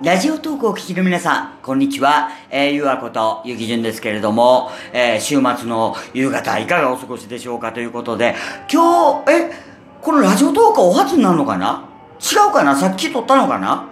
[0.00, 2.30] ラジオトークをお聞きの皆さん、こんにちは。
[2.50, 8.36] えー、ゆうあことゆきじゅんですけれども、えー、週末の夕方いかがお過ごしでしょうかということで、
[8.72, 9.50] 今日、え、
[10.00, 11.88] このラジオトークはお初になるのかな？
[12.20, 12.76] 違うかな？
[12.76, 13.88] さっき撮ったのかな？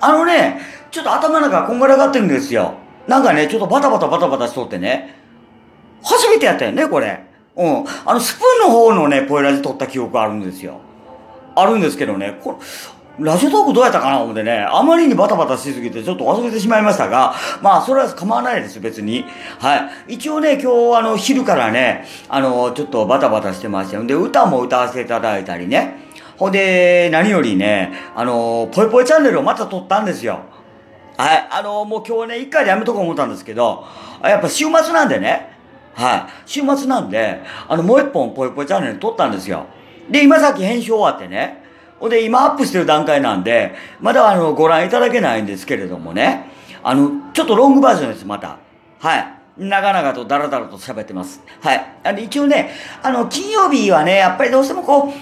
[0.00, 2.74] あのね、ちょっと頭の中こんがらがってるんですよ。
[3.06, 5.14] なんかね、ちょっとバタバタバタバタしとってね。
[6.02, 7.24] 初めてやったよね、これ。
[7.54, 7.84] うん。
[8.04, 10.80] あの、スプーンの方のね、ポエラジ撮った記憶あるんですよ。
[11.54, 12.66] あるんですけどね、これ、
[13.18, 19.24] ラジオトークどうやったかな思ってね、あまりにバタバタしすぎてちょっと忘れてしまいましたが、まあ、それは構わないです、別に。
[19.58, 20.14] はい。
[20.14, 24.04] 一応ね、今日、あの、昼からね、あの、ちょっとバタバタしてましたよ。
[24.04, 25.98] で、歌も歌わせていただいたりね。
[26.36, 30.40] ほんで、何よりね、あの、ぽいぽいチャンネルをまた撮ったんですよ。
[31.16, 31.48] はい。
[31.50, 33.86] あの、もう今日ね、一回でやめとこう思ったんですけど、
[34.22, 35.56] やっぱ週末なんでね、
[35.94, 36.22] はい。
[36.44, 39.64] 週末なんで、あの、もう一本ぽいぽいチャンネル撮ったんですよ。
[40.10, 41.64] で、今さっき編集終わってね、
[41.98, 46.50] ほんで、今アップしてる段階なんで、まだあの、ご覧いただけないんですけれどもね。
[46.82, 48.58] あの、ちょっとロングバージョンです、また。
[49.00, 49.26] はい。
[49.58, 51.42] 長々とダラダラと喋ってます。
[51.62, 51.86] はい。
[52.04, 52.70] あの、一応ね、
[53.02, 55.12] あの、金曜日はね、やっぱりどうしてもこ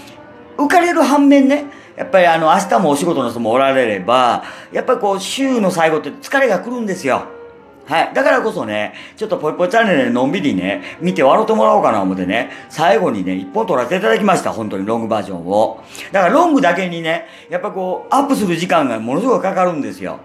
[0.58, 7.33] う、浮かれる反面ね、やっぱりあの、明日もお仕事の人もおられれば、やっぱりこう、週の最後って疲れが来るんですよ。
[7.86, 8.14] はい。
[8.14, 14.52] だからこそね、ちょっとぽいぽいチャンネルでのんびりね、見て笑ってもらおうかな思ってね、最後にね、一本撮らせていただきました。
[14.52, 15.82] 本当にロングバージョンを。
[16.10, 20.18] だからロングだけにね、やっぱこう、アップする時間がものすごくかかるんですよ。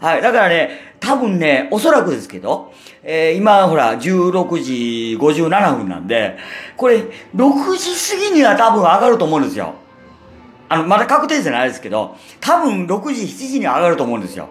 [0.00, 0.22] はい。
[0.22, 6.38] だからね、多分ね、おそらくですけど、えー、今ほら、16時57分なんで、
[6.76, 6.96] これ、
[7.36, 9.74] 6時過ぎには多分上がると思うんですよ。
[10.68, 14.48] あの、まだ確定じゃないですけど、多分6時、7時には上がると思うんですよ。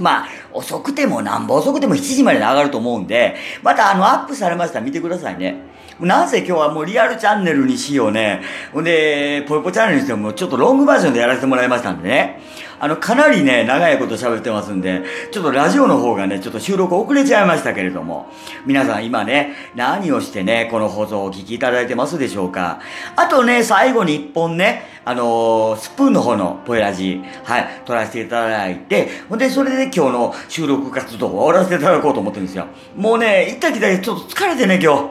[0.00, 5.70] まあ、遅くてもなんぼ遅くても7時まで上がると思うんで、またあの、アップされましたら見てくださいね。
[6.00, 8.40] なぜ今日はもうリアルチャンネルにしようね。
[8.72, 12.40] ほんで、ぽいぽチャンネルにしてもちょっとロングバージョンでやらせてもらいましたんでね。
[12.82, 18.30] あの、かなりね、長いこと喋ってますんで、ちょっとラジオの方がね、ちょっと収録遅れちゃいましたけれども、
[18.64, 22.80] 皆さん今ね、何をしてね、この放送をお聞きいただいてますでしょうか。
[23.16, 32.66] あとね、最後に一本ね、あのー、スプーンの方のポエラジーはい、撮らせていただいて、ほんで、それで今日の収録活動を終わらせていただこうと思ってるんですよ。
[32.96, 35.10] もうね、行った来たちょっと疲れてね、今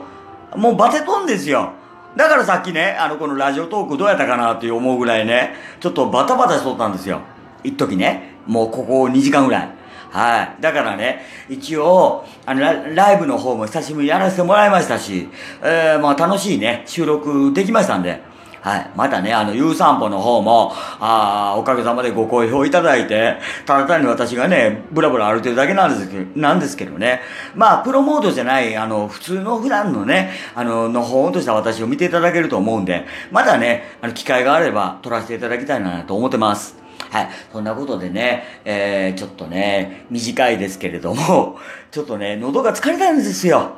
[0.54, 0.58] 日。
[0.58, 1.74] もうバテとんですよ。
[2.16, 7.22] だからさっきね、あの、このラジオトークどうやったかなって思うぐらいね、ちょっとバタバタしとったんですよ。
[7.64, 8.36] 一時ね。
[8.48, 9.70] もうここ2時間ぐらい。
[10.10, 10.62] はい。
[10.62, 15.30] だからね、一応、あのラ、ライブの方も久しぶりにやらせてもらいましたし、
[15.62, 18.22] えー、まあ楽しいね、収録できましたんで、
[18.62, 18.92] はい。
[18.96, 27.22] またね、あの、ゆう散歩の方も、ああおかげさまでご好評いただいて、ただ単に私がね、ブラブラ歩いてるだけなんですけど、なんですけどね。
[27.56, 36.78] まあ、プロモードじゃない、あの、普通の普段のね、あの、のほんとした私を見ていただけると思うんで、またね、あの、機会があれば撮らせていただきたいなと思ってます。
[37.10, 37.30] はい。
[37.52, 41.58] そんなことでね、えー、ちょっとね、短いですけれども、
[41.92, 43.72] ちょっとね、喉が疲れたんですよ。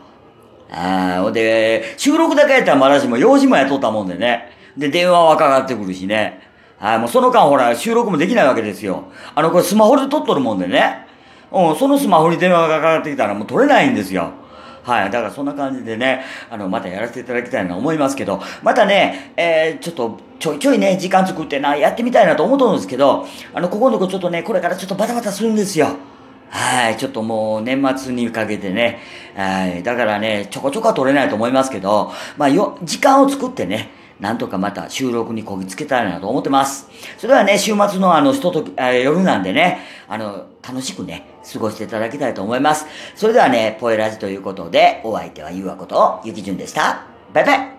[0.72, 4.61] ああ、ほんで、収録だけやったらまだしも、用事もやっとったもんでね。
[4.78, 6.42] で、電話はかかってくるしね。
[6.80, 9.06] はい、もうその間ほら、収録もできないわけですよ。
[9.36, 11.06] あの、これスマホで撮っとるもんでね。
[11.52, 14.32] うん、そのスマホに電話がかかってきたらもう取れないんですよ。
[14.84, 15.12] はい。
[15.12, 25.90] だからそんな感じでね、あの、またやらせていただきたいなと思いますけど、またね、えー、ちょっと、ちょいちょいね、時間作ってな、やってみたいなと思うんですけど、あの、ここのとこちょっとね、これからちょっとバタバタするんですよ。
[26.50, 26.98] はい。
[26.98, 29.00] ちょっともう年末にかけてね、
[29.36, 29.84] はい。
[29.84, 36.88] だからね、ちょこちょこは取れないと思いますけど、まあ、よ、時間を作ってね、なんとかまた収録にこぎつけたいなと思ってます。
[37.18, 42.86] それではね、週末のあの、ひととき、夜なんでね、あの、楽しくね、過ごしていただきたいと思います。
[43.16, 47.04] それではね、ポエラジということで、お相手はゆうわこと、ゆきじゅんでした。
[47.34, 47.71] バイバイ